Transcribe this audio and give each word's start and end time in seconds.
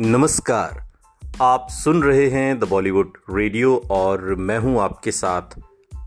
नमस्कार। 0.00 0.90
आप 1.42 1.66
सुन 1.70 2.02
रहे 2.02 2.30
हैं 2.30 2.58
द 2.58 2.64
बॉलीवुड 2.64 3.12
रेडियो 3.30 3.82
और 3.90 4.34
मैं 4.34 4.58
हूँ 4.58 4.80
आपके 4.80 5.12
साथ 5.12 5.42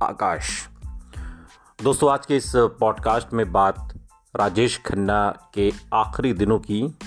आकाश। 0.04 0.70
दोस्तों, 1.84 2.12
आज 2.12 2.25
के 2.25 2.38
इस 2.38 2.52
पॉडकास्ट 2.55 3.33
में 3.33 3.52
बात 3.52 3.93
राजेश 4.36 4.82
खन्ना 4.86 5.50
के 5.54 5.71
आखिरी 5.93 6.33
दिनों 6.33 6.60
की, 6.60 6.97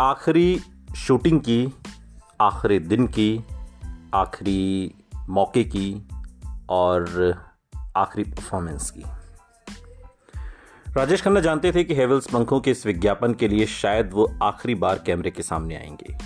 आखिरी 0.00 0.60
शूटिंग 0.96 1.40
की, 1.40 1.72
आखिरी 2.40 2.78
दिन 2.78 3.06
की, 3.06 3.44
आखिरी 4.14 4.94
मौके 5.28 5.64
की 5.64 6.08
और 6.68 7.34
आखिरी 7.96 8.30
परफॉर्मेंस 8.30 8.90
की। 8.90 9.04
राजेश 10.96 11.22
खन्ना 11.22 11.40
जानते 11.40 11.72
थे 11.72 11.84
कि 11.84 11.94
हेवल्स 11.94 12.26
पंखों 12.30 12.60
के 12.60 12.70
इस 12.70 12.86
विज्ञापन 12.86 13.34
के 13.34 13.48
लिए 13.48 13.66
शायद 13.66 14.10
वो 14.12 14.38
आखिरी 14.42 14.74
बार 14.74 15.02
कैमरे 15.06 15.30
के 15.30 15.42
सामने 15.42 15.76
आएँगे। 15.76 16.16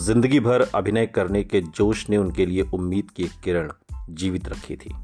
ज़िंदगी 0.00 0.40
भर 0.40 0.62
अभिनय 0.62 1.06
करने 1.06 1.44
के 1.44 1.60
जोश 1.60 2.10
ने 2.10 2.16
उनके 2.16 2.46
लिए 2.46 2.62
उम्मीद 2.62 3.10
की 3.10 3.24
एक 3.24 3.32
किरण 3.44 3.72
जीवित 4.10 4.48
रखी 4.48 4.76
थी। 4.76 4.94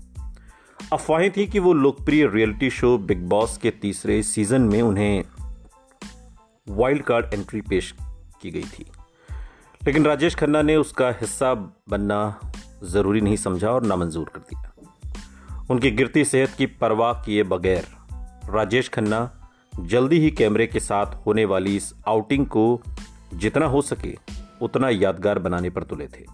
अफवाहें 0.92 1.30
थी 1.30 1.46
कि 1.46 1.58
वो 1.58 1.72
लोकप्रिय 1.72 2.27
रियलिटी 2.27 2.70
शो 2.70 2.98
बिग 2.98 3.22
बॉस 3.28 3.58
के 3.58 3.70
तीसरे 3.70 4.22
सीज़न 4.22 4.60
में 4.60 4.82
उन्हें 4.82 5.24
वाइल्ड 6.69 7.02
कार्ड 7.02 7.34
एंट्री 7.34 7.60
पेश 7.60 7.94
की 8.42 8.50
गई 8.50 8.64
थी। 8.64 8.86
लेकिन 9.86 10.05
राजेश 10.05 10.34
खन्ना 10.34 10.62
ने 10.62 10.77
उसका 10.77 11.10
हिस्सा 11.10 11.55
बनना 11.88 12.41
ज़रूरी 12.84 13.20
नहीं 13.20 13.36
समझा 13.36 13.70
और 13.70 13.82
नामंजूर 13.82 14.28
कर 14.28 14.41
दिया। 14.41 14.72
उनकी 15.70 15.91
गिरती 15.91 16.24
सेहत 16.24 16.50
की 16.50 16.66
परवाह 16.66 17.12
किए 17.12 17.42
बगैर 17.42 17.99
राजेश 18.48 18.88
खन्ना 18.88 19.50
जल्दी 19.80 20.18
ही 20.18 20.30
कैमरे 20.30 20.66
के 20.66 20.80
साथ 20.80 21.06
होने 21.06 21.44
वाली 21.44 21.77
इस 21.77 21.94
आउटिंग 22.08 22.47
को 22.47 22.82
जितना 23.34 23.66
हो 23.66 23.82
सके 23.82 24.16
उतना 24.62 24.88
यादगार 24.88 25.38
बनाने 25.38 25.70
पर 25.70 25.82
तुले 25.82 26.06
थे। 26.06 26.24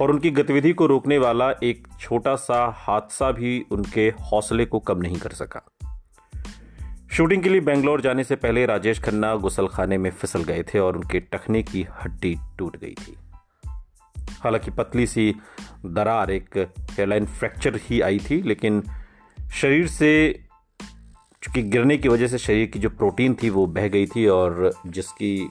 और 0.00 0.10
उनकी 0.10 0.30
गतिविधि 0.30 0.72
को 0.72 0.86
रोकने 0.86 1.18
वाला 1.18 1.50
एक 1.50 1.88
छोटा 2.00 2.36
सा 2.36 2.74
हादसा 2.76 3.32
भी 3.32 3.66
उनके 3.70 4.08
हौसले 4.08 4.64
को 4.64 4.78
कम 4.78 4.98
नहीं 4.98 5.16
कर 5.16 5.30
सका। 5.30 5.66
शूटिंग 7.12 7.42
के 7.42 7.48
लिए 7.48 7.60
बेंगलोर 7.60 8.00
जाने 8.00 8.24
से 8.24 8.36
पहले 8.36 8.66
राजेश 8.66 9.02
खन्ना 9.02 9.34
गुसलखाने 9.34 9.98
में 9.98 10.10
फिसल 10.10 10.44
गए 10.44 10.62
थे 10.62 10.78
और 10.78 10.96
उनके 10.96 11.20
टखने 11.20 11.62
की 11.62 11.86
हड्डी 12.02 12.38
टूट 12.58 12.76
गई 12.76 12.94
थी। 12.94 13.16
हालाँकि 14.16 14.70
पतली 14.70 15.06
सी 15.06 15.36
दरार 15.86 16.30
एक 16.30 16.58
हेयरलाइन 16.90 17.26
फ्रैक्चर 17.26 17.76
ही 17.76 18.00
आई 18.00 18.18
थी, 18.18 18.42
लेकिन 18.42 18.82
शरीर 19.52 19.86
से 19.86 20.43
चूँकि 21.44 21.62
गिरने 21.62 21.96
की 21.96 22.08
वजह 22.08 22.26
से 22.26 22.38
शरीर 22.38 22.66
की 22.66 22.78
जो 22.78 22.90
प्रोटीन 22.90 23.34
थी 23.42 23.50
वो 23.50 23.66
बह 23.66 23.88
गई 23.88 24.06
थी 24.06 24.26
और 24.26 24.70
जिसकी 24.86 25.48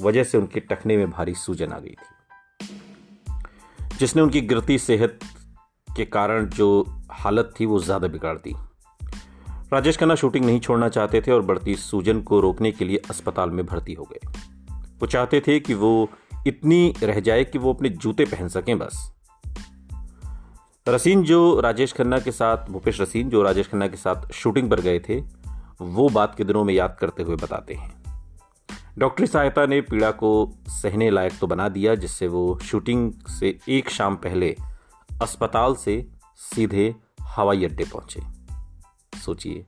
वजह 0.00 0.24
से 0.24 0.38
उनके 0.38 0.60
टखने 0.60 0.96
में 0.96 1.10
भारी 1.10 1.34
सूजन 1.34 1.72
आ 1.72 1.78
गई 1.78 1.90
थी। 1.90 2.68
जिसने 3.98 4.22
उनकी 4.22 4.40
गिरती 4.40 4.78
सेहत 4.78 5.18
के 5.88 6.04
कारण 6.04 6.46
जो 6.46 6.68
हालत 7.10 7.52
थी 7.60 7.66
वो 7.66 7.78
ज़्यादा 7.78 8.08
बिगाड़ 8.08 8.36
दी। 8.38 8.54
राजेश 9.72 9.96
खन्ना 9.96 10.14
शूटिंग 10.14 10.44
नहीं 10.44 10.60
छोड़ना 10.60 10.88
चाहते 10.88 11.20
थे 11.20 11.32
और 11.32 11.42
बढ़ती 11.42 11.74
सूजन 11.74 12.20
को 12.20 12.40
रोकने 12.40 12.72
के 12.72 12.84
लिए 12.84 13.02
अस्पताल 13.10 13.50
में 13.50 13.64
भर्ती 13.66 13.92
हो 13.92 14.04
गए। 14.04 14.26
वो 15.00 15.06
चाहते 15.06 15.42
थे 15.46 15.58
कि 15.60 15.74
वो 15.74 16.08
इतनी 16.46 16.94
रह 17.02 17.20
जाए 17.20 17.44
कि 17.44 17.58
वो 17.58 17.72
अपने 17.74 17.88
जूते 17.88 18.24
पहन 18.24 18.48
सकें 18.48 18.78
बस। 18.78 19.12
रसीन 20.88 21.22
जो 21.22 21.60
राजेश 21.60 21.92
खन्ना 21.92 22.18
के 22.18 22.32
साथ, 22.32 22.56
भूपेश 22.70 23.00
रसीन 23.00 23.28
जो 23.28 23.42
राजेश 23.42 23.68
खन्ना 23.68 23.86
के 23.86 23.96
साथ 23.96 24.32
शूटिंग 24.32 24.70
पर 24.70 24.80
गए 24.80 24.98
थे, 24.98 25.20
वो 25.80 26.08
बात 26.08 26.34
के 26.34 26.44
दिनों 26.44 26.64
में 26.64 26.74
याद 26.74 26.96
करते 27.00 27.22
हुए 27.22 27.36
बताते 27.36 27.74
हैं। 27.74 28.02
डॉक्टरी 28.98 29.26
सहायता 29.26 29.66
ने 29.66 29.80
पीड़ा 29.80 30.10
को 30.10 30.54
सहने 30.68 31.10
लायक 31.10 31.32
तो 31.40 31.46
बना 31.46 31.68
दिया, 31.68 31.94
जिससे 31.94 32.28
वो 32.28 32.58
शूटिंग 32.62 33.12
से 33.12 33.58
एक 33.68 33.90
शाम 33.90 34.16
पहले 34.16 34.56
अस्पताल 35.22 35.74
से 35.74 36.06
सीधे 36.36 36.94
हवाई 37.20 37.64
अड्डे 37.64 37.84
पहुँचे। 37.84 38.20
सोचिए, 39.18 39.66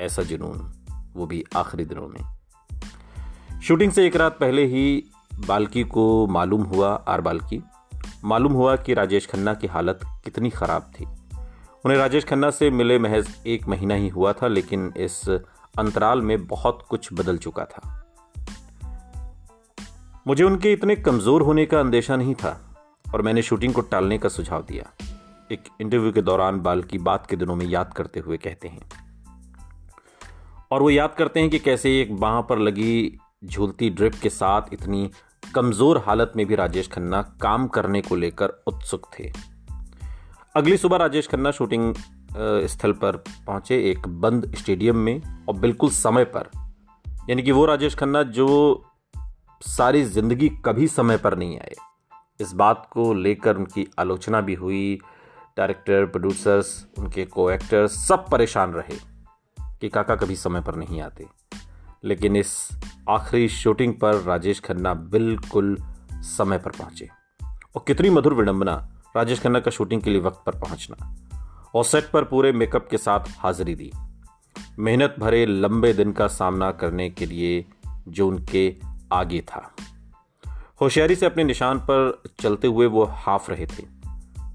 ऐसा 0.00 0.22
जुनून 0.22 0.72
वो 1.14 1.26
भी 1.26 1.44
आखिरी 1.56 1.84
दिनों 1.84 2.08
में। 2.08 2.36
शूटिंग 3.60 3.92
से 3.92 4.06
एक 4.06 4.16
रात 4.16 4.38
पहले 4.38 4.64
ही 4.64 5.04
बाल्की 5.48 5.84
को 5.84 6.26
मालूम 6.26 6.62
हुआ, 6.62 7.04
आर 7.08 7.20
बाल्की 7.20 7.62
मालूम 8.24 8.52
हुआ 8.52 8.76
कि 8.76 8.94
राजेश 8.94 9.26
खन्ना 9.26 9.54
की 9.54 9.66
हालत 9.66 10.00
कितनी 10.24 10.50
ख़राब 10.50 10.92
थी। 10.94 11.04
उन्हें 11.84 11.98
राजेश 11.98 12.24
खन्ना 12.24 12.50
से 12.50 12.70
मिले 12.70 12.98
महज 12.98 13.28
एक 13.46 13.68
महीना 13.68 13.94
ही 13.94 14.08
हुआ 14.08 14.32
था, 14.32 14.46
लेकिन 14.46 14.92
इस 14.96 15.28
अंतराल 15.78 16.22
में 16.22 16.46
बहुत 16.46 16.84
कुछ 16.88 17.12
बदल 17.12 17.38
चुका 17.38 17.64
था। 17.64 17.96
मुझे 20.26 20.44
उनके 20.44 20.72
इतने 20.72 20.96
कमज़ोर 20.96 21.42
होने 21.42 21.66
का 21.66 21.80
अंदेशा 21.80 22.16
नहीं 22.16 22.34
था, 22.34 22.60
और 23.14 23.22
मैंने 23.22 23.42
शूटिंग 23.42 23.74
को 23.74 23.80
टालने 23.80 24.18
का 24.18 24.28
सुझाव 24.28 24.62
दिया। 24.62 24.90
एक 25.52 25.64
इंटरव्यू 25.80 26.12
के 26.12 26.22
दौरान 26.22 26.60
बाल 26.60 26.82
की 26.82 26.98
बात 26.98 27.26
के 27.26 27.36
दिनों 27.36 27.56
में 27.56 27.66
याद 27.66 27.92
करते 27.92 28.20
हुए 28.20 28.36
कहते 28.36 28.68
हैं। 28.68 28.88
और 30.72 30.82
वो 30.82 30.90
याद 30.90 31.14
करते 31.14 31.40
हैं 31.40 31.50
कि 31.50 31.58
कैसे 31.58 32.00
एक 32.00 32.16
बाह 32.16 32.40
पर 32.40 32.58
लगी 32.58 33.18
झूलती 33.44 33.90
ड्रिप 33.90 34.14
के 34.14 34.30
साथ 34.30 34.62
इतनी 34.72 35.10
कमज़ोर 35.42 35.98
हालत 35.98 36.32
में 36.36 36.46
भी 36.46 36.54
राजेश 36.54 36.88
खन्ना 36.88 37.22
काम 37.42 37.66
करने 37.68 38.00
को 38.00 38.16
लेकर 38.16 38.62
उत्सुक 38.66 39.10
थे। 39.18 39.30
अगली 40.56 40.76
सुबह 40.76 40.96
राजेश 40.96 41.28
खन्ना 41.28 41.50
शूटिंग 41.50 41.94
स्थल 42.66 42.92
पर 42.92 43.16
पहुँचे 43.46 43.78
एक 43.90 44.08
बंद 44.20 44.54
स्टेडियम 44.56 44.96
में 44.96 45.46
और 45.48 45.56
बिल्कुल 45.56 45.90
समय 45.90 46.24
पर। 46.24 46.50
यानी 47.30 47.42
कि 47.42 47.52
वो 47.52 47.64
राजेश 47.66 47.94
खन्ना 47.94 48.22
जो 48.22 48.48
सारी 49.62 50.02
ज़िंदगी 50.04 50.48
कभी 50.64 50.88
समय 50.88 51.16
पर 51.16 51.36
नहीं 51.38 51.58
आए। 51.58 51.74
इस 52.40 52.52
बात 52.52 52.88
को 52.90 53.12
लेकर 53.14 53.56
उनकी 53.56 53.86
आलोचना 53.98 54.40
भी 54.40 54.54
हुई। 54.54 54.98
डायरेक्टर, 55.56 56.06
प्रोड्यूसर्स, 56.06 56.86
उनके 56.98 57.24
को 57.24 57.50
एक्टर्स 57.50 58.06
सब 58.08 58.28
परेशान 58.30 58.72
रहे 58.72 58.96
कि 59.80 59.88
काका 59.88 60.16
कभी 60.16 60.36
समय 60.36 60.60
पर 60.60 60.74
नहीं 60.74 61.00
आते। 61.00 61.26
लेकिन 62.04 62.36
इस 62.36 62.68
आखिरी 63.08 63.48
शूटिंग 63.48 63.94
पर 63.94 64.14
राजेश 64.14 64.60
खन्ना 64.60 64.94
बिल्कुल 64.94 65.76
समय 66.12 66.58
पर 66.58 66.70
पहुँचे। 66.70 67.08
और 67.76 67.84
कितनी 67.86 68.10
मधुर 68.10 68.34
विडंबना, 68.34 68.88
राजेश 69.16 69.40
खन्ना 69.40 69.60
का 69.60 69.70
शूटिंग 69.70 70.02
के 70.02 70.10
लिए 70.10 70.20
वक्त 70.20 70.42
पर 70.46 70.52
पहुँचना। 70.52 71.16
और 71.74 71.84
सेट 71.84 72.10
पर 72.10 72.24
पूरे 72.24 72.52
मेकअप 72.52 72.88
के 72.90 72.98
साथ 72.98 73.20
हाजिरी 73.28 73.74
दी। 73.74 73.92
मेहनत 74.78 75.16
भरे 75.18 75.46
लंबे 75.46 75.92
दिन 75.92 76.12
का 76.12 76.26
सामना 76.26 76.72
करने 76.72 77.10
के 77.10 77.26
लिए 77.26 77.64
जो 78.08 78.28
उनके 78.28 78.76
आगे 79.12 79.40
था। 79.40 79.74
होशियारी 80.80 81.14
से 81.14 81.26
अपने 81.26 81.44
निशान 81.44 81.78
पर 81.78 82.22
चलते 82.40 82.66
हुए 82.66 82.86
वो 82.86 83.04
हाफ़ 83.04 83.50
रहे 83.50 83.66
थे। 83.66 83.82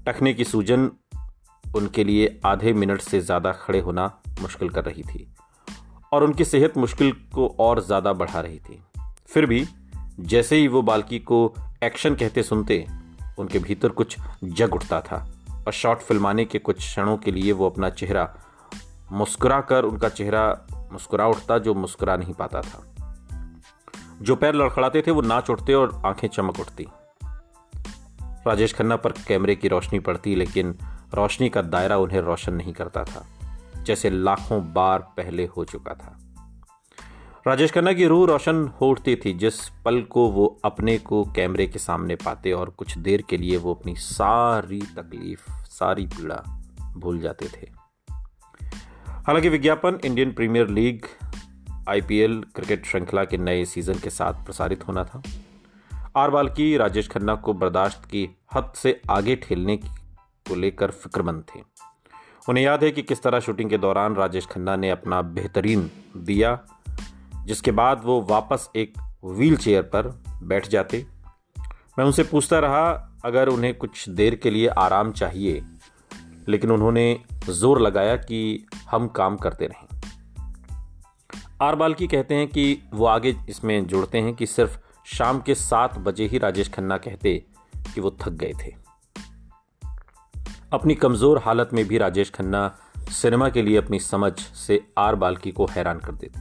टखने 0.06 0.34
की 0.34 0.44
सूजन 0.44 0.90
उनके 1.76 2.04
लिए 2.04 2.40
आधे 2.46 2.72
मिनट 2.72 3.00
से 3.00 3.20
ज़्यादा 3.20 3.52
खड़े 3.52 3.80
होना 3.80 4.18
मुश्किल 4.40 4.68
कर 4.68 4.84
रही 4.84 5.02
थी। 5.02 5.34
और 6.16 6.24
उनकी 6.24 6.44
सेहत 6.44 6.76
मुश्किल 6.76 7.12
को 7.12 7.56
और 7.60 7.80
ज़्यादा 7.80 8.12
बढ़ा 8.12 8.40
रही 8.40 8.58
थी। 8.58 8.82
फिर 9.28 9.46
भी, 9.46 9.66
जैसे 10.20 10.56
ही 10.56 10.68
वो 10.68 10.82
बाल्की 10.82 11.18
को 11.18 11.54
एक्शन 11.84 12.14
कहते 12.14 12.42
सुनते, 12.42 12.86
उनके 13.38 13.58
भीतर 13.58 13.88
कुछ 13.88 14.16
जग 14.44 14.74
उठता 14.74 15.00
था 15.00 15.16
और 15.66 15.72
शॉट 15.72 15.98
फिल्माने 15.98 16.44
के 16.44 16.58
कुछ 16.58 16.76
क्षणों 16.76 17.16
के 17.16 17.32
लिए 17.32 17.52
वो 17.52 17.70
अपना 17.70 17.90
चेहरा 17.90 18.34
मुस्कुरा 19.12 19.60
कर 19.60 19.84
उनका 19.84 20.08
चेहरा 20.08 20.66
मुस्कुरा 20.92 21.26
उठता 21.26 21.58
जो 21.58 21.74
मुस्कुरा 21.74 22.16
नहीं 22.16 22.34
पाता 22.34 22.60
था। 22.60 22.82
जो 24.22 24.36
पैर 24.36 24.54
लड़खड़ाते 24.54 25.02
थे, 25.06 25.10
वो 25.10 25.20
नाच 25.20 25.50
उठते 25.50 25.74
और 25.74 26.02
आँखें 26.06 26.28
चमक 26.28 26.60
उठती। 26.60 26.86
राजेश 28.46 28.74
खन्ना 28.74 28.96
पर 28.96 29.12
कैमरे 29.12 29.56
की 29.56 29.68
रोशनी 29.68 29.98
पड़ती, 29.98 30.34
लेकिन 30.34 30.78
रोशनी 31.14 31.48
का 31.48 31.62
दायरा 31.62 31.96
उन्हें 31.96 32.20
रोशन 32.20 32.54
नहीं 32.54 32.72
करता 32.72 33.04
था। 33.04 33.26
जैसे 33.86 34.10
लाखों 34.10 34.72
बार 34.72 34.98
पहले 34.98 35.46
हो 35.46 35.64
चुका 35.64 35.94
था। 35.94 36.18
राजेश 37.46 37.72
खन्ना 37.72 37.92
की 37.92 38.06
रूह 38.06 38.26
रोशन 38.26 38.72
हो 38.80 38.90
उठती 38.90 39.16
थी, 39.16 39.32
जिस 39.32 39.68
पल 39.68 40.02
को 40.02 40.28
वो 40.28 40.60
अपने 40.64 40.98
को 40.98 41.24
कैमरे 41.24 41.66
के 41.66 41.78
सामने 41.78 42.16
पाते 42.16 42.52
और 42.52 42.70
कुछ 42.70 42.98
देर 42.98 43.22
के 43.22 43.36
लिए 43.36 43.56
वो 43.56 43.74
अपनी 43.74 43.94
सारी 43.94 44.80
तकलीफ़, 44.80 45.50
सारी 45.50 46.06
पीड़ा 46.06 46.62
भूल 46.96 47.18
जाते 47.18 47.48
थे। 47.48 47.70
हालाँकि 49.08 49.48
विज्ञापन, 49.48 49.98
Indian 50.04 50.32
Premier 50.32 50.68
League, 50.68 51.04
IPL, 51.88 52.44
cricket 52.54 52.86
श्रृंखला 52.86 53.24
के 53.24 53.38
नए 53.38 53.64
सीज़न 53.64 53.94
के 53.94 54.10
साथ 54.10 54.44
प्रसारित 54.44 54.88
होना 54.88 55.04
था। 55.04 55.22
आर 56.16 56.30
बाल 56.30 56.48
की, 56.48 56.76
राजेश 56.76 57.08
खन्ना 57.08 57.34
को 57.34 57.52
बर्दाश्त 57.52 58.04
की 58.04 58.36
हद 58.54 58.72
से 58.76 59.00
आगे 59.10 59.36
ठेलने 59.36 59.76
को 59.76 60.54
लेकर 60.54 60.90
फिक्रमंद 60.90 61.44
थे। 61.54 61.75
उन्हें 62.48 62.64
याद 62.64 62.84
है 62.84 62.90
कि 62.90 63.02
किस 63.02 63.22
तरह 63.22 63.40
शूटिंग 63.40 63.70
के 63.70 63.78
दौरान 63.78 64.14
राजेश 64.14 64.46
खन्ना 64.46 64.76
ने 64.76 64.90
अपना 64.90 65.22
बेहतरीन 65.22 65.90
दिया, 66.16 66.64
जिसके 67.44 67.70
बाद 67.70 68.02
वो 68.04 68.22
वापस 68.22 68.70
एक 68.76 68.94
व्हील 69.24 69.56
चेयर 69.56 69.82
पर 69.82 70.22
बैठ 70.42 70.68
जाते। 70.68 71.06
मैं 71.98 72.04
उनसे 72.04 72.22
पूछता 72.22 72.58
रहा, 72.58 73.12
अगर 73.24 73.48
उन्हें 73.48 73.74
कुछ 73.74 74.08
देर 74.08 74.34
के 74.34 74.50
लिए 74.50 74.68
आराम 74.68 75.12
चाहिए? 75.12 75.62
लेकिन 76.48 76.70
उन्होंने 76.70 77.20
ज़ोर 77.48 77.80
लगाया 77.80 78.16
कि 78.16 78.66
हम 78.90 79.08
काम 79.08 79.36
करते 79.36 79.66
रहें। 79.66 79.86
आर 81.62 81.74
बाल्की 81.74 82.06
कहते 82.06 82.34
हैं 82.34 82.48
कि 82.48 82.82
वो 82.94 83.06
आगे 83.06 83.36
इसमें 83.48 83.86
जोड़ते 83.86 84.18
हैं 84.18 84.34
कि 84.34 84.46
सिर्फ़ 84.46 84.78
शाम 85.06 85.40
के 85.40 85.54
सात 85.54 85.98
बजे 85.98 86.26
ही 86.26 86.38
राजेश 86.38 86.68
खन्ना 86.68 86.98
कहते 86.98 87.46
कि 87.94 88.00
वो 88.00 88.16
थक 88.22 88.30
गए 88.30 88.52
थे। 88.64 88.85
अपनी 90.72 90.94
कमज़ोर 90.94 91.38
हालत 91.38 91.70
में 91.72 91.84
भी 91.88 91.98
राजेश 91.98 92.30
खन्ना 92.30 92.60
सिनेमा 93.10 93.48
के 93.48 93.62
लिए 93.62 93.76
अपनी 93.76 93.98
समझ 93.98 94.32
से 94.38 94.80
आर 94.98 95.14
बाल्की 95.14 95.50
को 95.52 95.66
हैरान 95.66 95.98
कर 95.98 96.12
देते। 96.12 96.40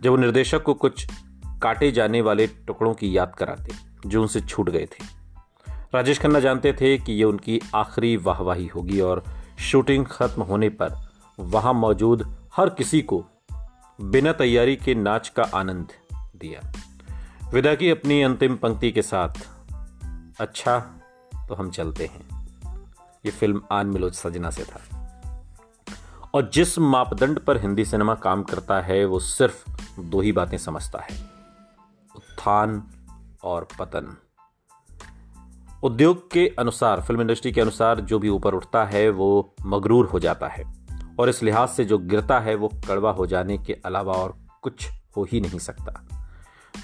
जब 0.00 0.10
वो 0.10 0.16
निर्देशक 0.16 0.62
को 0.62 0.74
कुछ 0.74 1.06
काटे 1.62 1.90
जाने 1.92 2.20
वाले 2.20 2.46
टुकड़ों 2.46 2.94
की 2.94 3.16
याद 3.16 3.34
कराते, 3.34 3.72
जो 4.06 4.22
उनसे 4.22 4.40
छूट 4.40 4.70
गए 4.70 4.86
थे। 4.86 5.04
राजेश 5.94 6.18
खन्ना 6.18 6.40
जानते 6.40 6.72
थे 6.72 6.96
कि 6.98 7.12
ये 7.12 7.24
उनकी 7.24 7.60
आखिरी 7.74 8.16
वाहवाही 8.16 8.66
होगी 8.66 9.00
और 9.00 9.24
शूटिंग 9.60 10.06
खत्म 10.06 10.42
होने 10.42 10.68
पर 10.68 11.00
वहाँ 11.38 11.72
मौजूद 11.74 12.28
हर 12.56 12.68
किसी 12.68 13.02
को 13.02 13.24
बिना 14.00 14.32
तैयारी 14.32 14.76
के 14.76 14.94
नाच 14.94 15.28
का 15.28 15.42
आनंद 15.54 15.92
दिया। 16.36 16.72
विदा 17.52 17.74
की 17.74 17.90
अपनी 17.90 18.22
अंतिम 18.22 18.56
पंक्ति 18.56 18.90
के 18.92 19.02
साथ 19.02 19.46
अच्छा 20.40 20.78
तो 21.48 21.54
हम 21.54 21.70
चलते 21.70 22.06
हैं। 22.06 22.35
ये 23.26 23.32
फ़िल्म 23.32 23.62
आन 23.72 23.86
मिलो 23.86 24.10
सजना 24.10 24.50
से 24.50 24.64
था। 24.64 25.02
और 26.34 26.50
जिस 26.50 26.78
मापदंड 26.78 27.38
पर 27.38 27.60
हिंदी 27.60 27.84
सिनेमा 27.84 28.14
काम 28.14 28.42
करता 28.42 28.80
है, 28.80 29.04
वो 29.04 29.20
सिर्फ़ 29.20 29.70
दो 30.00 30.20
ही 30.20 30.32
बातें 30.32 30.58
समझता 30.58 30.98
है। 30.98 31.22
उत्थान 32.16 32.82
और 33.44 33.68
पतन। 33.78 34.16
उद्योग 35.82 36.30
के 36.30 36.54
अनुसार, 36.58 37.00
फ़िल्म 37.00 37.20
इंडस्ट्री 37.20 37.52
के 37.52 37.60
अनुसार 37.60 38.00
जो 38.00 38.18
भी 38.18 38.28
ऊपर 38.28 38.54
उठता 38.54 38.84
है, 38.84 39.10
वो 39.10 39.54
मगरूर 39.66 40.06
हो 40.06 40.18
जाता 40.18 40.48
है। 40.48 40.86
और 41.18 41.28
इस 41.28 41.42
लिहाज 41.42 41.68
से 41.68 41.84
जो 41.84 41.98
गिरता 41.98 42.40
है, 42.40 42.54
वो 42.54 42.68
कड़वा 42.68 43.10
हो 43.10 43.26
जाने 43.26 43.58
के 43.58 43.72
अलावा 43.72 44.12
और 44.12 44.36
कुछ 44.62 44.88
हो 45.16 45.24
ही 45.24 45.40
नहीं 45.40 45.58
सकता। 45.58 46.08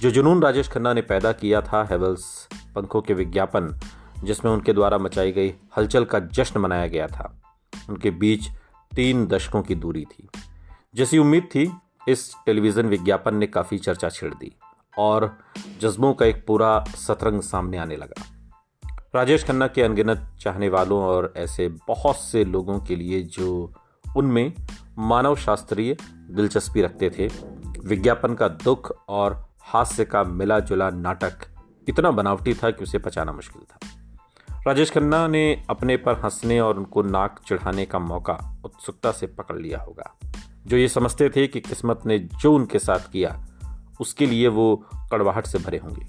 जो 0.01 0.11
जुनून 0.11 0.43
राजेश 0.43 0.69
खन्ना 0.69 0.93
ने 0.93 1.03
पैदा 1.03 1.33
किया 1.33 1.61
था, 1.61 1.85
हेवल्स, 1.91 2.49
पंखों 2.75 3.03
के 3.03 3.15
विज्ञापन 3.15 3.81
जिसमें 4.25 4.53
उनके 4.53 4.73
द्वारा 4.73 4.99
मचाई 4.99 5.33
गई 5.33 5.55
हलचल 5.77 6.05
का 6.05 6.19
जश्न 6.19 6.61
मनाया 6.61 6.87
गया 6.87 7.07
था। 7.07 7.43
उनके 7.91 8.11
बीच 8.11 8.49
तीन 8.95 9.27
दशकों 9.27 9.63
की 9.63 9.75
दूरी 9.75 10.05
थी। 10.05 10.29
जैसी 10.95 11.19
उम्मीद 11.19 11.43
थी, 11.43 11.73
इस 12.09 12.35
टेलीविज़न 12.47 12.87
विज्ञापन 12.87 13.35
ने 13.35 13.47
काफ़ी 13.47 13.79
चर्चा 13.79 14.09
छेड़ 14.09 14.35
दी 14.35 14.57
और 14.99 15.39
जज्बों 15.81 16.15
का 16.15 16.27
एक 16.27 16.47
पूरा 16.47 16.85
सतरंग 16.89 17.43
सामने 17.43 17.79
आने 17.79 17.97
लगा। 17.97 18.25
राजेश 19.15 19.45
खन्ना 19.45 19.67
के 19.67 19.83
अनगिनत 19.83 20.37
चाहने 20.41 20.69
वालों 20.69 21.03
और 21.03 21.35
ऐसे 21.37 21.69
बहुत 21.69 22.17
से 22.17 22.45
लोगों 22.45 22.81
के 22.81 22.97
लिए 22.97 23.23
जो 23.23 23.73
उनमें 24.17 24.53
मानव 24.99 25.37
शास्त्रीय 25.37 25.97
दिलचस्पी 26.31 26.83
रखते 26.83 27.11
थे, 27.11 27.29
विज्ञापन 27.85 28.35
का 28.35 28.49
दुख 28.49 29.05
और 29.09 29.49
हास्य 29.61 30.05
का 30.05 30.25
मिला 30.25 30.61
जुला 30.61 30.91
नाटक 30.91 31.33
इतना 31.89 32.11
बनावटी 32.11 32.55
था 32.55 32.71
कि 32.71 32.83
उसे 32.85 32.99
पचाना 32.99 33.33
मुश्किल 33.33 33.63
था। 33.63 34.02
राजेश 34.67 34.91
खन्ना 34.91 35.27
ने 35.27 35.65
अपने 35.71 35.97
पर 35.97 36.15
हंसने 36.15 36.61
और 36.61 36.77
उनको 36.77 37.03
नाक 37.03 37.41
चढ़ाने 37.47 37.87
का 37.87 37.99
मौका 37.99 38.61
उत्सुकता 38.65 39.13
से 39.13 39.27
पकड़ 39.27 39.59
लिया 39.59 39.79
होगा। 39.79 40.19
जो 40.67 40.77
ये 40.77 40.89
समझते 40.89 41.29
थे 41.29 41.47
कि 41.47 41.61
किस्मत 41.61 42.01
ने 42.07 42.19
जो 42.19 42.55
उनके 42.55 42.79
साथ 42.79 43.11
किया, 43.13 43.47
उसके 44.01 44.27
लिए 44.27 44.49
वो 44.49 44.87
कड़वाहट 45.11 45.47
से 45.47 45.59
भरे 45.59 45.79
होंगे। 45.79 46.07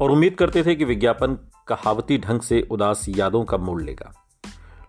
और 0.00 0.10
उम्मीद 0.10 0.34
करते 0.34 0.64
थे 0.64 0.74
कि 0.74 0.84
विज्ञापन 0.84 1.38
कहावती 1.68 2.18
ढंग 2.18 2.40
से 2.40 2.68
उदास 2.70 3.06
यादों 3.08 3.44
का 3.44 3.56
मोड़ 3.56 3.82
लेगा। 3.82 4.12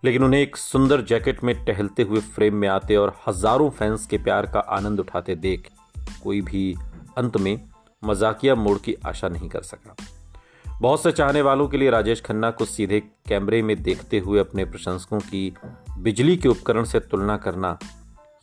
लेकिन 0.04 0.24
उन्हें 0.24 0.42
एक 0.42 0.58
सुंदर 0.58 1.02
जैकेट 1.02 1.44
में 1.44 1.66
टहलते 1.66 2.04
हुए 2.04 2.20
फ्रेम 2.20 2.56
में 2.56 2.68
आते 2.68 2.96
और 2.96 3.16
हज़ारों 3.28 3.70
फैंस 3.70 4.06
के 4.06 4.18
प्यार 4.18 4.46
का 4.46 4.60
आनंद 4.60 5.00
उठाते 5.00 5.36
देख 5.36 5.70
कोई 6.24 6.42
भी 6.42 6.76
अंत 7.18 7.38
में 7.38 7.70
मजाकिया 8.04 8.56
मोड़ 8.56 8.78
की 8.78 8.96
आशा 9.06 9.30
नहीं 9.30 9.50
कर 9.50 9.62
सका। 9.62 9.96
बहुत 10.82 11.04
से 11.04 11.12
चाहने 11.12 11.42
वालों 11.42 11.68
के 11.68 11.78
लिए 11.78 11.90
राजेश 11.90 12.22
खन्ना 12.22 12.52
को 12.52 12.66
सीधे 12.66 13.00
कैमरे 13.00 13.62
में 13.62 13.84
देखते 13.84 14.20
हुए 14.20 14.40
अपने 14.40 14.66
प्रशंसकों 14.66 15.20
की 15.20 15.54
बिजली 15.98 16.38
के 16.38 16.50
उपकरण 16.50 16.84
से 16.84 17.00
तुलना 17.00 17.38
करना 17.38 17.80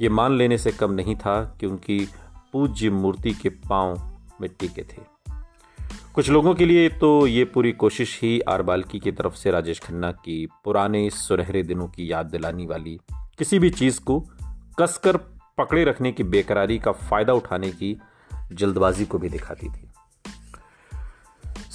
ये 0.00 0.09
मान 0.09 0.37
लेने 0.37 0.59
से 0.59 0.73
कम 0.73 0.93
नहीं 0.93 1.17
था 1.17 1.56
कि 1.61 1.67
उनकी 1.67 2.09
पूज्य 2.53 2.91
मूर्ति 2.91 3.31
के 3.31 3.49
पाँव 3.49 4.19
मिट्टी 4.41 4.69
के 4.69 4.83
थे। 4.83 5.03
कुछ 6.15 6.31
लोगों 6.31 6.55
के 6.55 6.67
लिए 6.67 6.88
तो 6.88 7.27
ये 7.27 7.44
पूरी 7.44 7.73
कोशिश 7.73 8.21
ही 8.23 8.41
आर 8.41 8.62
बाल्की 8.62 8.99
की 8.99 9.12
तरफ़ 9.12 9.35
से 9.35 9.50
राजेश 9.50 9.81
खन्ना 9.81 10.12
की 10.12 10.49
पुराने 10.65 11.11
सुनहरे 11.11 11.62
दिनों 11.62 11.88
की 11.88 12.12
याद 12.12 12.27
दिलाने 12.27 12.67
वाली 12.67 13.00
किसी 13.12 13.59
भी 13.59 13.71
चीज़ 13.71 14.00
को 14.00 14.21
कसकर 14.79 15.17
पकड़े 15.59 15.85
रखने 15.85 16.12
की 16.12 16.23
बेकरारी 16.23 16.79
का 16.79 16.93
फ़ायदा 16.93 17.33
उठाने 17.33 17.71
की 17.71 18.00
जल्दबाजी 18.53 19.05
को 19.05 19.19
भी 19.19 19.29
दिखाती 19.29 19.69
थी। 19.69 19.91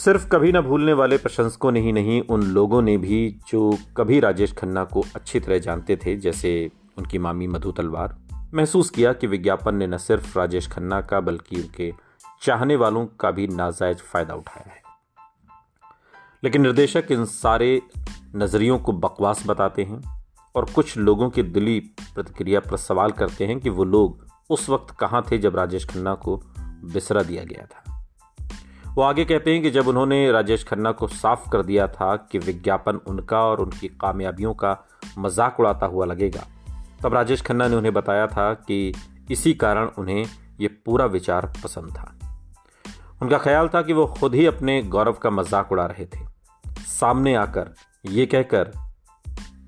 सिर्फ़ 0.06 0.28
कभी 0.28 0.52
न 0.52 0.62
भूलने 0.62 0.94
वाले 0.94 1.18
प्रशंसकों 1.18 1.72
ने 1.72 1.80
ही 1.80 1.92
नहीं, 1.92 2.22
उन 2.22 2.44
लोगों 2.44 2.82
ने 2.82 2.98
भी 2.98 3.40
जो 3.48 3.78
कभी 3.98 4.20
राजेश 4.20 4.54
खन्ना 4.54 4.84
को 4.84 5.04
अच्छी 5.16 5.40
तरह 5.40 5.58
जानते 5.58 5.96
थे, 5.96 6.16
जैसे 6.16 6.72
उनकी 6.98 7.18
मामी 7.18 7.48
मधु 7.48 7.72
तलवार, 7.72 8.18
महसूस 8.54 8.90
किया 8.90 9.14
कि 9.14 9.28
विज्ञापन 9.28 9.76
ने 9.76 9.88
न 9.88 9.98
सिर्फ़ 9.98 10.40
राजेश 10.40 10.68
खन्ना 10.68 11.02
का, 11.02 11.20
बल्कि 11.20 11.56
उनके 11.56 11.94
चाहने 12.42 12.76
वालों 12.76 13.06
का 13.06 13.32
भी 13.32 13.48
नाजायज 13.48 13.98
फ़ायदा 13.98 14.34
उठाया 14.34 14.72
है। 14.72 14.82
लेकिन 16.44 16.62
निर्देशक 16.62 17.04
इन 17.12 17.26
सारे 17.26 17.82
नजरियों 18.36 18.80
को 18.80 18.92
बकवास 18.92 19.44
बताते 19.48 19.84
हैं 19.84 20.24
और 20.56 20.66
कुछ 20.66 20.98
लोगों 20.98 21.30
की 21.30 21.44
दिली 21.44 21.80
प्रतिक्रिया 22.16 22.60
पर 22.60 22.78
सवाल 22.78 23.12
करते 23.12 23.46
हैं 23.46 23.60
कि 23.60 23.70
वो 23.70 23.84
लोग 23.84 24.26
उस 24.50 24.70
वक्त 24.70 24.96
कहाँ 25.00 25.26
थे 25.32 25.38
जब 25.38 25.56
राजेश 25.56 25.86
खन्ना 25.86 26.14
को 26.14 26.38
बिसरा 26.94 27.24
दिया 27.24 27.44
गया 27.44 27.66
था। 27.66 27.81
वो 28.96 29.04
आगे 29.04 29.24
कहते 29.26 29.54
हैं 29.54 29.62
कि 29.64 29.70
जब 29.72 29.88
उन्होंने 29.88 30.32
राजेश 30.32 30.64
खन्ना 30.64 30.92
को 30.92 31.08
साफ़ 31.08 31.50
कर 31.50 31.62
दिया 31.64 31.88
था 31.88 32.16
कि 32.32 32.40
विज्ञापन 32.40 33.00
उनका 33.08 33.40
और 33.42 33.60
उनकी 33.60 33.88
कामयाबियों 34.02 34.54
का 34.54 34.78
मज़ाक 35.20 35.60
उड़ाता 35.60 35.86
हुआ 35.86 36.06
लगेगा, 36.06 36.46
तब 37.04 37.14
राजेश 37.14 37.42
खन्ना 37.42 37.68
ने 37.68 37.76
उन्हें 37.76 37.94
बताया 37.94 38.28
था 38.28 38.54
कि 38.54 38.94
इसी 39.32 39.54
कारण 39.54 39.90
उन्हें 39.98 40.26
ये 40.60 40.68
पूरा 40.68 41.06
विचार 41.06 41.46
पसंद 41.64 41.92
था। 41.92 42.14
उनका 43.22 43.38
ख्याल 43.38 43.68
था 43.68 43.82
कि 43.82 43.94
वो 43.94 44.06
खुद 44.20 44.36
ही 44.36 44.46
अपने 44.46 44.82
गौरव 44.84 45.14
का 45.14 45.30
मज़ाक 45.30 45.72
उड़ा 45.72 45.86
रहे 45.86 46.06
थे। 46.06 46.26
सामने 46.90 47.36
आकर 47.36 47.74
ये 48.06 48.26
कहकर, 48.26 48.72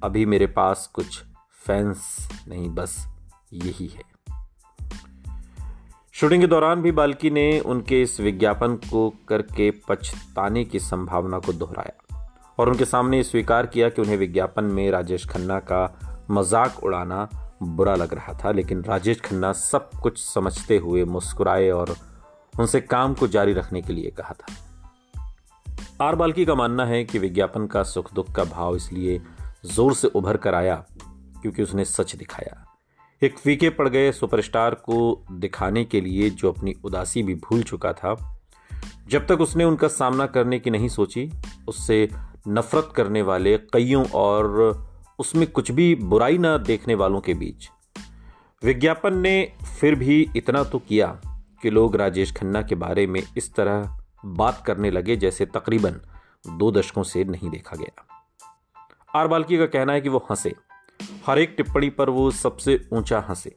अभी 0.04 0.26
मेरे 0.26 0.48
पास 0.48 0.90
कुछ 0.94 1.22
फैंस 1.62 2.28
नहीं, 2.48 2.70
बस 2.70 3.06
यही 3.54 3.88
है। 3.88 4.13
शूटिंग 6.16 6.42
के 6.42 6.48
दौरान 6.48 6.82
भी 6.82 6.92
बाल्की 6.92 7.30
ने 7.30 7.60
उनके 7.60 8.02
इस 8.02 8.20
विज्ञापन 8.20 8.76
को 8.76 9.10
करके 9.28 9.70
पछताने 9.88 10.64
की 10.66 10.80
संभावना 10.80 11.40
को 11.40 11.54
दोहराया 11.54 12.18
और 12.60 12.70
उनके 12.70 12.86
सामने 12.86 13.22
स्वीकार 13.24 13.66
किया 13.66 13.90
कि 13.90 14.02
उन्हें 14.02 14.18
विज्ञापन 14.18 14.64
में 14.64 14.92
राजेश 14.92 15.26
खन्ना 15.30 15.60
का 15.60 15.82
मज़ाक 16.32 16.84
उड़ाना 16.84 17.28
बुरा 17.64 17.96
लग 17.96 18.14
रहा 18.14 18.34
था, 18.34 18.52
लेकिन 18.52 18.84
राजेश 18.84 19.22
खन्ना 19.22 19.52
सब 19.54 19.90
कुछ 20.04 20.20
समझते 20.24 20.78
हुए 20.78 21.04
मुस्कुराए 21.06 21.70
और 21.70 21.96
उनसे 22.60 22.82
काम 22.82 23.14
को 23.14 23.28
जारी 23.28 23.54
रखने 23.54 23.82
के 23.82 23.94
लिए 23.94 24.12
कहा 24.12 24.34
था। 24.34 26.06
आर 26.06 26.16
बाल्की 26.16 26.46
का 26.46 26.56
मानना 26.56 26.86
है 26.86 27.04
कि 27.04 27.20
विज्ञापन 27.20 27.66
का 27.68 27.84
सुख 27.84 28.14
दुख 28.14 28.32
का 28.32 28.44
भाव 28.44 28.76
इसलिए 28.76 29.22
ज़ोर 29.66 29.94
से 29.94 30.08
उभर 30.08 30.38
कर 30.38 30.56
आया 30.56 30.76
क्योंकि 31.42 31.64
उसने 31.64 31.86
सच 31.86 32.16
दिखाया। 32.16 32.66
एक 33.24 33.38
फीके 33.38 33.70
पड़ 33.70 33.90
गए 33.90 34.12
सुपरस्टार 34.12 34.74
को 34.74 35.26
दिखाने 35.32 35.86
के 35.86 36.02
लिए 36.02 36.30
जो 36.30 36.52
अपनी 36.52 36.76
उदासी 36.84 37.24
भी 37.24 37.36
भूल 37.36 37.64
चुका 37.64 37.94
था। 37.94 38.40
जब 39.08 39.28
तक 39.28 39.42
उसने 39.42 39.64
उनका 39.64 39.88
सामना 39.88 40.26
करने 40.26 40.60
की 40.60 40.70
नहीं 40.70 40.90
सोची, 40.90 41.32
उससे 41.68 42.10
नफरत 42.48 42.90
करने 42.96 43.22
वाले 43.22 43.58
कईयों 43.58 44.06
और 44.06 44.52
उसमें 45.20 45.48
कुछ 45.48 45.72
भी 45.72 45.96
बुराई 45.96 46.38
ना 46.38 46.58
देखने 46.58 46.96
वालों 46.96 47.22
के 47.22 47.34
बीच। 47.34 47.70
विज्ञापन 48.64 49.18
ने 49.18 49.54
फिर 49.82 49.96
भी 49.96 50.30
इतना 50.36 50.64
तो 50.64 50.80
किया 50.80 51.22
कि 51.62 51.70
लोग 51.70 51.96
राजेश 51.96 52.34
खन्ना 52.34 52.62
के 52.62 52.76
बारे 52.76 53.08
में 53.08 53.24
इस 53.38 53.54
तरह 53.54 54.04
बात 54.26 54.64
करने 54.66 54.92
लगे 54.92 55.16
जैसे 55.16 55.46
तकरीबन 55.46 56.02
दो 56.58 56.72
दशकों 56.72 57.04
से 57.04 57.24
नहीं 57.24 57.50
देखा 57.50 57.76
गया। 57.76 58.06
आर 59.16 59.28
बाल्की 59.28 59.58
का 59.58 59.66
कहना 59.66 59.94
है 59.94 60.02
कि 60.02 60.10
वो 60.10 60.18
हंसे। 60.18 60.56
हर 61.26 61.40
एक 61.40 61.54
टिप्पणी 61.58 61.90
पर 61.90 62.10
वो 62.10 62.32
सबसे 62.32 62.90
ऊँचा 62.94 63.20
हंसे 63.30 63.56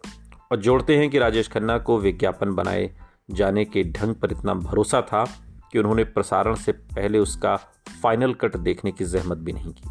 और 0.52 0.61
जोड़ते 0.61 0.97
हैं 0.97 1.11
कि 1.11 1.19
राजेश 1.19 1.49
खन्ना 1.49 1.78
को 1.78 1.99
विज्ञापन 1.99 2.55
बनाए 2.55 2.90
जाने 3.31 3.64
के 3.64 3.83
ढंग 3.85 4.14
पर 4.14 4.33
इतना 4.33 4.55
भरोसा 4.55 5.00
था 5.02 5.25
कि 5.73 5.78
उन्होंने 5.78 6.05
प्रसारण 6.05 6.55
से 6.55 6.73
पहले 6.73 7.19
उसका 7.19 7.57
फाइनल 8.02 8.35
कट 8.35 8.57
देखने 8.57 8.93
की 8.93 9.05
जहमत 9.05 9.38
भी 9.38 9.52
नहीं 9.52 9.73
की। 9.73 9.88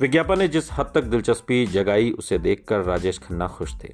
विज्ञापन 0.00 0.38
ने 0.38 0.48
जिस 0.48 0.72
हद 0.72 0.90
तक 0.94 1.04
दिलचस्पी 1.04 1.66
जगाई, 1.66 2.10
उसे 2.10 2.38
देखकर 2.38 2.80
राजेश 2.80 3.18
खन्ना 3.18 3.48
खुश 3.48 3.74
थे 3.84 3.92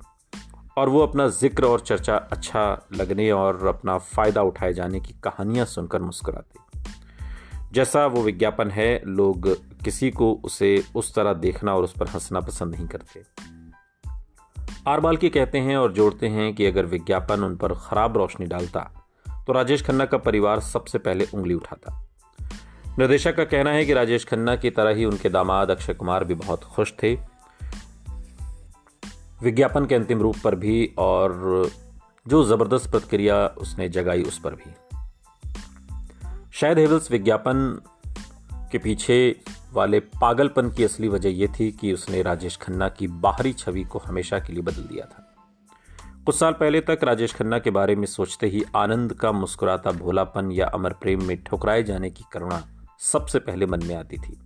और 0.76 0.88
वो 0.88 1.00
अपना 1.00 1.28
ज़िक्र 1.28 1.64
और 1.64 1.80
चर्चा 1.80 2.16
अच्छा 2.16 2.86
लगने 2.92 3.30
और 3.30 3.66
अपना 3.66 3.98
फ़ायदा 3.98 4.42
उठाए 4.42 4.72
जाने 4.72 5.00
की 5.00 5.14
कहानियाँ 5.24 5.66
सुनकर 5.66 6.02
मुस्कुराते। 6.02 6.58
जैसा 7.72 8.06
वो 8.06 8.22
विज्ञापन 8.22 8.70
है, 8.70 9.02
लोग 9.06 9.56
किसी 9.84 10.10
को 10.10 10.32
उसे 10.44 10.84
उस 10.94 11.14
तरह 11.14 11.32
देखना 11.32 11.74
और 11.74 11.84
उस 11.84 11.92
पर 11.92 12.08
हंसना 12.08 12.40
पसंद 12.40 12.74
नहीं 12.74 12.86
करते। 12.86 13.22
आरबाल 14.88 15.16
के 15.16 15.28
कहते 15.28 15.58
हैं 15.58 15.76
और 15.76 15.92
जोड़ते 15.92 16.28
हैं 16.28 16.54
कि 16.54 16.66
अगर 16.66 16.86
विज्ञापन 16.86 17.44
उन 17.44 17.56
पर 17.56 17.74
खराब 17.74 18.16
रोशनी 18.16 18.46
डालता 18.46 18.80
तो 19.46 19.52
राजेश 19.52 19.82
खन्ना 19.82 20.04
का 20.04 20.18
परिवार 20.18 20.60
सबसे 20.60 20.98
पहले 20.98 21.26
उंगली 21.34 21.54
उठाता। 21.54 22.06
निर्देशक 22.98 23.36
का 23.36 23.44
कहना 23.44 23.70
है 23.70 23.84
कि 23.84 23.92
राजेश 23.92 24.24
खन्ना 24.24 24.56
की 24.56 24.70
तरह 24.70 24.94
ही 24.94 25.04
उनके 25.04 25.28
दामाद 25.28 25.70
अक्षय 25.70 25.94
कुमार 25.94 26.24
भी 26.24 26.34
बहुत 26.34 26.64
खुश 26.64 26.92
थे। 27.02 27.14
विज्ञापन 29.42 29.86
के 29.86 29.94
अंतिम 29.94 30.20
रूप 30.20 30.36
पर 30.44 30.54
भी 30.54 30.94
और 30.98 31.70
जो 32.28 32.42
ज़बरदस्त 32.44 32.90
प्रतिक्रिया 32.90 33.46
उसने 33.58 33.88
जगाई 33.88 34.22
उस 34.22 34.38
पर 34.38 34.54
भी। 34.54 34.74
शायद 36.52 36.78
हेवल्स 36.78 37.10
विज्ञापन 37.10 37.80
के 38.72 38.78
पीछे 38.78 39.16
वाले 39.72 40.00
पागलपन 40.00 40.70
की 40.70 40.84
असली 40.84 41.08
वजह 41.08 41.28
यह 41.28 41.52
थी 41.60 41.72
कि 41.72 41.92
उसने 41.92 42.22
राजेश 42.22 42.56
खन्ना 42.56 42.88
की 42.88 43.06
बाहरी 43.08 43.52
छवि 43.52 43.84
को 43.84 43.98
हमेशा 43.98 44.38
के 44.38 44.52
लिए 44.52 44.62
बदल 44.62 44.82
दिया 44.82 45.04
था। 45.04 45.26
कुछ 46.26 46.38
साल 46.38 46.52
पहले 46.52 46.80
तक 46.80 47.00
राजेश 47.02 47.34
खन्ना 47.34 47.58
के 47.58 47.70
बारे 47.70 47.96
में 47.96 48.06
सोचते 48.06 48.46
ही 48.46 48.64
आनंद 48.76 49.12
का 49.12 49.32
मुस्कुराता 49.32 49.90
भोलापन 49.90 50.52
या 50.52 50.66
अमर 50.66 50.92
प्रेम 50.92 51.24
में 51.24 51.44
ठुकराए 51.44 51.82
जाने 51.82 52.10
की 52.10 52.24
करुणा 52.32 52.66
सबसे 52.98 53.38
पहले 53.38 53.66
मन 53.66 53.84
में 53.84 53.94
आती 53.94 54.16
थी। 54.16 54.40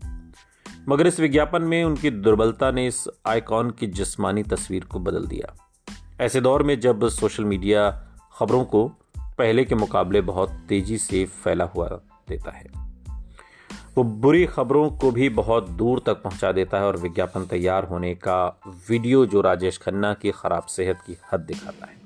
मगर 0.89 1.07
इस 1.07 1.21
विज्ञापन 1.21 1.63
में 1.63 1.85
उनकी 1.85 2.11
दुर्बलता 2.11 2.71
ने 2.71 2.87
इस 2.87 3.09
आइकॉन 3.27 3.71
की 3.71 3.87
जिस्मानी 3.87 4.43
तस्वीर 4.43 4.85
को 4.85 4.99
बदल 4.99 5.27
दिया। 5.27 5.71
ऐसे 6.21 6.41
दौर 6.41 6.63
में 6.63 6.81
जब 6.81 7.09
सोशल 7.09 7.45
मीडिया 7.45 8.09
खबरों 8.39 8.65
को 8.65 8.93
पहले 9.19 9.65
के 9.65 9.75
मुकाबले 9.75 10.21
बहुत 10.21 10.51
तेज़ी 10.69 10.99
से 10.99 11.25
फैला 11.25 11.65
हुआ 11.65 11.89
देता 12.29 12.51
है। 12.51 12.84
वो 13.97 14.05
बुरी 14.05 14.47
खबरों 14.47 14.91
को 14.91 15.11
भी 15.11 15.29
बहुत 15.29 15.71
दूर 15.71 16.03
तक 16.07 16.15
पहुँचा 16.15 16.53
देता 16.53 16.79
है 16.79 16.85
और 16.85 16.97
विज्ञापन 16.97 17.45
तैयार 17.45 17.85
होने 17.85 18.15
का 18.15 18.61
वीडियो 18.91 19.27
जो 19.27 19.41
राजेश 19.41 19.79
खन्ना 19.79 20.15
की 20.15 20.31
खराब 20.31 20.63
सेहत 20.63 20.99
की 21.07 21.17
हद 21.33 21.41
दिखाता 21.41 21.87
है। 21.87 22.05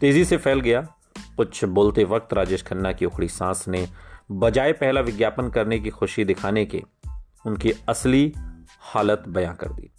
तेज़ी 0.00 0.24
से 0.24 0.36
फैल 0.36 0.60
गया। 0.60 0.88
कुछ 1.36 1.64
बोलते 1.64 2.04
वक्त 2.04 2.32
राजेश 2.32 2.62
खन्ना 2.62 2.92
की 2.92 3.04
उखड़ी 3.04 3.28
सांस 3.28 3.68
ने 3.68 3.88
बजाय 4.32 4.72
पहला 4.72 5.00
विज्ञापन 5.00 5.48
करने 5.48 5.78
की 5.78 5.90
खुशी 5.90 6.24
दिखाने 6.24 6.64
के 6.64 6.82
उनकी 7.46 7.72
असली 7.88 8.32
हालत 8.80 9.24
बयां 9.28 9.54
कर 9.54 9.72
दी। 9.72 9.90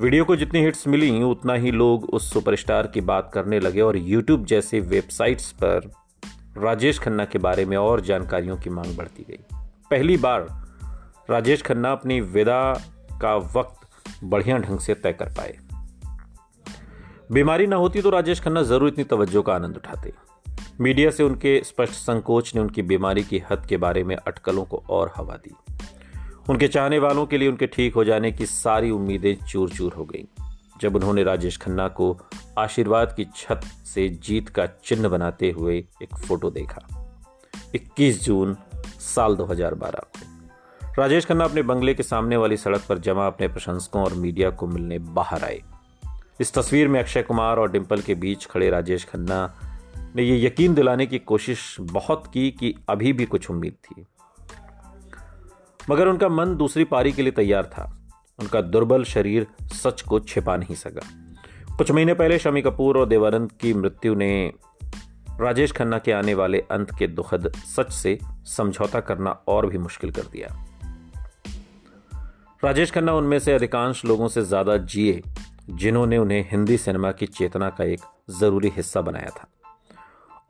वीडियो 0.00 0.24
को 0.24 0.36
जितनी 0.36 0.60
हिट्स 0.60 0.88
मिली, 0.88 1.22
उतना 1.22 1.54
ही 1.54 1.70
लोग 1.70 2.04
उस 2.04 2.32
सुपरस्टार 2.32 2.86
की 2.86 3.00
बात 3.00 3.30
करने 3.34 3.60
लगे 3.60 3.80
और 3.80 3.96
यूट्यूब 3.96 4.44
जैसे 4.44 4.80
वेबसाइट्स 4.80 5.52
पर 5.52 5.92
राजेश 6.58 6.98
खन्ना 6.98 7.24
के 7.24 7.38
बारे 7.38 7.64
में 7.64 7.76
और 7.76 8.00
जानकारियों 8.00 8.56
की 8.56 8.70
मांग 8.70 8.96
बढ़ती 8.96 9.26
गई। 9.28 9.57
पहली 9.90 10.16
बार 10.16 10.46
राजेश 11.30 11.62
खन्ना 11.62 11.92
अपनी 11.92 12.20
विदा 12.20 12.82
का 13.22 13.36
वक्त 13.36 13.88
बढ़िया 14.24 14.58
ढंग 14.58 14.78
से 14.78 14.94
तय 14.94 15.12
कर 15.12 15.26
पाए। 15.26 15.58
बीमारी 17.32 17.66
ना 17.66 17.76
होती 17.76 18.02
तो 18.02 18.10
राजेश 18.10 18.40
खन्ना 18.40 18.62
ज़रूर 18.62 18.88
इतनी 18.88 19.04
तवज्जो 19.04 19.42
का 19.42 19.54
आनंद 19.54 19.76
उठाते। 19.76 20.12
मीडिया 20.80 21.10
से 21.10 21.22
उनके 21.22 21.62
स्पष्ट 21.64 21.92
संकोच 21.92 22.54
ने 22.54 22.60
उनकी 22.60 22.82
बीमारी 22.82 23.22
की 23.22 23.42
हद 23.50 23.66
के 23.66 23.76
बारे 23.76 24.04
में 24.04 24.16
अटकलों 24.16 24.64
को 24.64 24.82
और 24.90 25.12
हवा 25.16 25.34
दी। 25.34 25.54
उनके 26.50 26.68
चाहने 26.68 26.98
वालों 26.98 27.26
के 27.26 27.38
लिए 27.38 27.48
उनके 27.48 27.66
ठीक 27.66 27.94
हो 27.94 28.04
जाने 28.04 28.32
की 28.32 28.46
सारी 28.46 28.90
उम्मीदें 28.90 29.36
चूर 29.46 29.70
चूर 29.70 29.92
हो 29.92 30.04
गईं। 30.04 30.42
जब 30.80 30.96
उन्होंने 30.96 31.22
राजेश 31.22 31.56
खन्ना 31.56 31.88
को 31.88 32.18
आशीर्वाद 32.58 33.14
की 33.16 33.24
छत 33.36 33.60
से 33.94 34.08
जीत 34.08 34.48
का 34.48 34.66
चिन्ह 34.66 35.08
बनाते 35.08 35.50
हुए 35.50 35.76
एक 36.02 36.16
फ़ोटो 36.16 36.50
देखा। 36.50 36.88
21 37.74 38.24
जून 38.24 38.56
साल 38.88 39.36
2012 39.36 39.98
को। 39.98 40.38
राजेश 40.98 41.26
खन्ना 41.26 41.44
अपने 41.44 41.62
बंगले 41.62 41.94
के 41.94 42.02
सामने 42.02 42.36
वाली 42.36 42.56
सड़क 42.56 42.82
पर 42.88 42.98
जमा 42.98 43.26
अपने 43.26 43.48
प्रशंसकों 43.48 44.02
और 44.02 44.14
मीडिया 44.14 44.50
को 44.50 44.66
मिलने 44.66 44.98
बाहर 44.98 45.44
आए। 45.44 45.62
इस 46.40 46.52
तस्वीर 46.52 46.88
में 46.88 47.00
अक्षय 47.00 47.22
कुमार 47.22 47.56
और 47.56 47.70
डिंपल 47.70 48.00
के 48.00 48.14
बीच 48.14 48.46
खड़े 48.46 48.70
राजेश 48.70 49.04
खन्ना 49.04 49.54
ने 50.16 50.22
यह 50.22 50.46
यकीन 50.46 50.74
दिलाने 50.74 51.06
की 51.06 51.18
कोशिश 51.18 51.76
बहुत 51.80 52.30
की 52.34 52.50
कि 52.50 52.74
अभी 52.88 53.12
भी 53.12 53.26
कुछ 53.26 53.50
उम्मीद 53.50 53.72
थी। 53.72 54.06
मगर 55.90 56.08
उनका 56.08 56.28
मन 56.28 56.56
दूसरी 56.56 56.84
पारी 56.84 57.12
के 57.12 57.22
लिए 57.22 57.32
तैयार 57.32 57.66
था। 57.66 57.98
उनका 58.38 58.60
दुर्बल 58.60 59.04
शरीर 59.04 59.46
सच 59.62 60.02
को 60.02 60.20
छिपा 60.20 60.56
नहीं 60.56 60.74
सका। 60.74 61.00
कुछ 61.76 61.90
महीने 61.90 62.14
पहले 62.14 62.38
शमी 62.38 62.62
कपूर 62.62 62.98
और 62.98 63.06
देवानंद 63.06 63.52
की 63.52 63.74
मृत्यु 63.74 64.14
ने 64.14 64.52
राजेश 65.40 65.72
खन्ना 65.72 65.98
के 65.98 66.12
आने 66.12 66.34
वाले 66.34 66.58
अंत 66.58 66.90
के 66.98 67.06
दुखद 67.06 67.52
सच 67.56 67.92
से 67.92 68.18
समझौता 68.44 69.00
करना 69.00 69.30
और 69.30 69.66
भी 69.66 69.78
मुश्किल 69.78 70.10
कर 70.10 70.22
दिया। 70.22 70.48
राजेश 72.64 72.90
खन्ना 72.90 73.12
उनमें 73.12 73.38
से 73.38 73.52
अधिकांश 73.52 74.04
लोगों 74.04 74.28
से 74.28 74.42
ज़्यादा 74.42 74.76
जिए, 74.76 75.22
जिन्होंने 75.70 76.18
उन्हें 76.18 76.48
हिंदी 76.50 76.78
सिनेमा 76.78 77.12
की 77.12 77.26
चेतना 77.26 77.70
का 77.70 77.84
एक 77.84 78.00
ज़रूरी 78.30 78.68
हिस्सा 78.68 79.00
बनाया 79.00 79.30
था। 79.30 79.48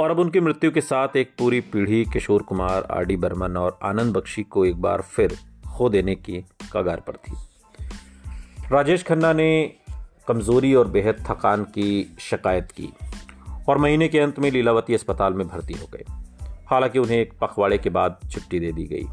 और 0.00 0.10
अब 0.10 0.18
उनकी 0.18 0.40
मृत्यु 0.40 0.70
के 0.70 0.80
साथ 0.80 1.16
एक 1.16 1.34
पूरी 1.38 1.60
पीढ़ी 1.60 2.04
किशोर 2.04 2.42
कुमार, 2.42 2.88
आर 2.90 3.04
डी 3.04 3.16
बर्मन 3.16 3.56
और 3.56 3.78
आनंद 3.82 4.16
बख्शी 4.16 4.42
को 4.42 4.64
एक 4.66 4.80
बार 4.80 5.02
फिर 5.02 5.38
खो 5.76 5.88
देने 5.88 6.14
की 6.14 6.44
कगार 6.72 7.00
पर 7.00 7.12
थी। 7.12 7.36
राजेश 8.72 9.02
खन्ना 9.02 9.32
ने 9.32 9.74
कमज़ोरी 10.28 10.74
और 10.74 10.88
बेहद 10.88 11.24
थकान 11.30 11.64
की 11.64 12.16
शिकायत 12.20 12.72
की। 12.72 12.92
और 13.68 13.78
महीने 13.78 14.08
के 14.08 14.20
अंत 14.20 14.38
में 14.38 14.50
लीलावती 14.50 14.94
अस्पताल 14.94 15.34
में 15.34 15.48
भर्ती 15.48 15.74
हो 15.74 15.86
गए। 15.94 16.04
हालाँकि 16.66 16.98
उन्हें 16.98 17.18
एक 17.18 17.38
पखवाड़े 17.40 17.78
के 17.78 17.90
बाद 17.90 18.20
छुट्टी 18.30 18.60
दे 18.60 18.72
दी 18.72 18.84
गई। 18.84 19.08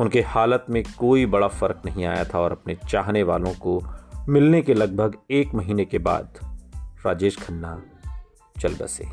उनके 0.00 0.20
हालत 0.20 0.66
में 0.70 0.84
कोई 0.98 1.26
बड़ा 1.26 1.48
फ़र्क 1.48 1.82
नहीं 1.84 2.04
आया 2.04 2.24
था 2.24 2.40
और 2.40 2.52
अपने 2.52 2.74
चाहने 2.74 3.22
वालों 3.22 3.52
को 3.52 3.82
मिलने 4.28 4.62
के 4.62 4.74
लगभग 4.74 5.18
एक 5.30 5.54
महीने 5.54 5.84
के 5.84 5.98
बाद 5.98 6.28
राजेश 7.06 7.38
खन्ना 7.38 7.82
चल 8.60 8.74
बसे। 8.74 9.04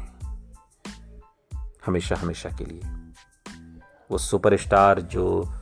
हमेशा 1.86 2.16
हमेशा 2.16 2.50
के 2.50 2.66
लिए। 2.66 2.82
वो 4.12 4.18
सुपरस्टार 4.18 5.02
जो 5.02 5.54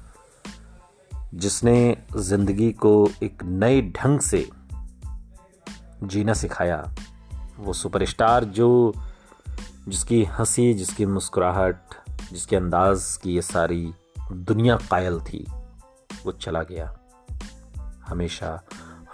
जिसने 1.34 1.98
ज़िंदगी 2.18 2.72
को 2.72 3.10
एक 3.24 3.44
नए 3.44 3.82
ढंग 3.82 4.20
से 4.20 4.50
जीना 6.04 6.34
सिखाया 6.34 6.96
वो 7.60 7.74
सुपरस्टार 7.74 8.44
जो 8.44 8.94
जिसकी 9.88 10.24
हँसी, 10.24 10.74
जिसकी 10.74 11.06
मुस्कुराहट, 11.06 11.82
जिसके 12.34 12.56
अंदाज 12.56 13.20
की 13.24 13.36
ये 13.36 13.42
सारी 13.42 13.94
दुनिया 14.32 14.76
कायल 14.76 15.20
थी, 15.20 15.46
वो 16.26 16.32
चला 16.32 16.64
गया। 16.64 16.98
हमेशा 18.08 18.62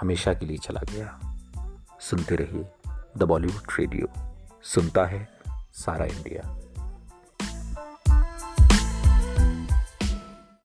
हमेशा 0.02 0.34
के 0.34 0.46
लिए 0.46 0.58
चला 0.58 0.82
गया। 0.94 1.20
सुनते 2.02 2.36
रहिए 2.36 2.92
द 3.18 3.24
बॉलीवुड 3.24 3.62
रेडियो 3.80 4.08
सुनता 4.64 5.06
है 5.06 5.30
सारा 5.74 6.06
इंडिया। 6.06 6.59